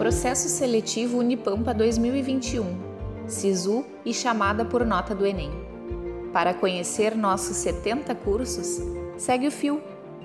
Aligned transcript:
Processo 0.00 0.48
Seletivo 0.48 1.18
Unipampa 1.18 1.74
2021, 1.74 3.28
SISU 3.28 3.84
e 4.02 4.14
chamada 4.14 4.64
por 4.64 4.82
nota 4.86 5.14
do 5.14 5.26
Enem. 5.26 5.50
Para 6.32 6.54
conhecer 6.54 7.14
nossos 7.14 7.58
70 7.58 8.14
cursos, 8.14 8.80
segue 9.18 9.48
o 9.48 9.50
fio, 9.50 9.78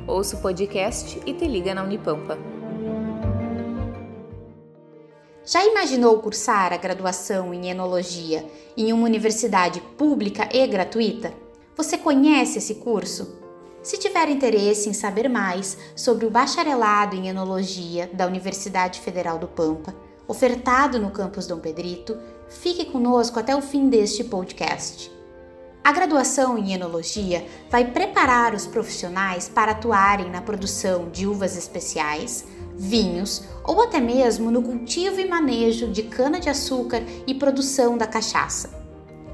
ouça 0.08 0.38
o 0.38 0.42
podcast 0.42 1.22
e 1.26 1.34
te 1.34 1.46
liga 1.46 1.76
na 1.76 1.84
Unipampa. 1.84 2.38
Já 5.44 5.66
imaginou 5.66 6.22
cursar 6.22 6.72
a 6.72 6.78
graduação 6.78 7.54
em 7.54 7.70
enologia 7.70 8.46
em 8.78 8.94
uma 8.94 9.04
universidade 9.04 9.82
pública 9.98 10.48
e 10.54 10.66
gratuita? 10.66 11.34
Você 11.76 11.98
conhece 11.98 12.60
esse 12.60 12.76
curso? 12.76 13.45
Se 13.86 14.00
tiver 14.00 14.30
interesse 14.30 14.90
em 14.90 14.94
saber 14.94 15.30
mais 15.30 15.78
sobre 15.96 16.26
o 16.26 16.32
bacharelado 16.32 17.16
em 17.16 17.28
enologia 17.28 18.10
da 18.12 18.26
Universidade 18.26 19.00
Federal 19.00 19.38
do 19.38 19.48
Pampa, 19.48 19.94
ofertado 20.28 21.00
no 21.00 21.12
campus 21.12 21.46
Dom 21.46 21.60
Pedrito, 21.60 22.18
fique 22.50 22.86
conosco 22.86 23.40
até 23.40 23.56
o 23.56 23.62
fim 23.62 23.88
deste 23.88 24.24
podcast. 24.24 25.12
A 25.84 25.92
graduação 25.92 26.58
em 26.58 26.74
enologia 26.74 27.46
vai 27.70 27.92
preparar 27.92 28.56
os 28.56 28.66
profissionais 28.66 29.48
para 29.48 29.74
atuarem 29.74 30.32
na 30.32 30.42
produção 30.42 31.08
de 31.12 31.28
uvas 31.28 31.56
especiais, 31.56 32.44
vinhos 32.76 33.44
ou 33.64 33.84
até 33.84 34.00
mesmo 34.02 34.50
no 34.50 34.64
cultivo 34.64 35.20
e 35.20 35.30
manejo 35.30 35.92
de 35.92 36.02
cana-de-açúcar 36.02 37.04
e 37.28 37.36
produção 37.36 38.00
da 38.00 38.08
cachaça. 38.08 38.84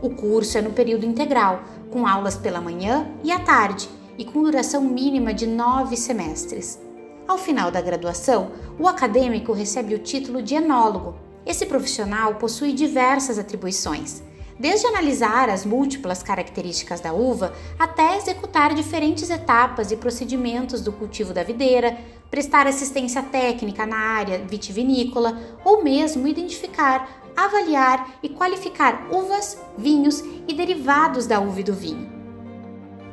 O 0.01 0.09
curso 0.09 0.57
é 0.57 0.61
no 0.61 0.71
período 0.71 1.05
integral, 1.05 1.63
com 1.89 2.05
aulas 2.05 2.35
pela 2.35 2.59
manhã 2.59 3.09
e 3.23 3.31
à 3.31 3.39
tarde 3.39 4.00
e 4.21 4.23
com 4.23 4.43
duração 4.43 4.83
mínima 4.83 5.33
de 5.33 5.47
nove 5.47 5.97
semestres. 5.97 6.79
Ao 7.27 7.39
final 7.39 7.71
da 7.71 7.81
graduação, 7.81 8.51
o 8.77 8.87
acadêmico 8.87 9.51
recebe 9.51 9.95
o 9.95 9.99
título 9.99 10.43
de 10.43 10.53
enólogo. 10.53 11.15
Esse 11.43 11.65
profissional 11.65 12.35
possui 12.35 12.71
diversas 12.71 13.39
atribuições, 13.39 14.21
desde 14.59 14.85
analisar 14.85 15.49
as 15.49 15.65
múltiplas 15.65 16.21
características 16.21 17.01
da 17.01 17.11
uva 17.11 17.51
até 17.79 18.15
executar 18.15 18.75
diferentes 18.75 19.27
etapas 19.31 19.91
e 19.91 19.97
procedimentos 19.97 20.81
do 20.81 20.91
cultivo 20.91 21.33
da 21.33 21.41
videira, 21.41 21.97
prestar 22.29 22.67
assistência 22.67 23.23
técnica 23.23 23.87
na 23.87 23.97
área 23.97 24.37
vitivinícola 24.37 25.35
ou 25.65 25.83
mesmo 25.83 26.27
identificar, 26.27 27.09
avaliar 27.35 28.19
e 28.21 28.29
qualificar 28.29 29.07
uvas, 29.11 29.57
vinhos 29.75 30.23
e 30.47 30.53
derivados 30.53 31.25
da 31.25 31.39
uva 31.39 31.61
e 31.61 31.63
do 31.63 31.73
vinho. 31.73 32.20